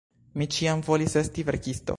[0.41, 1.89] Mi ĉiam volis esti verkisto.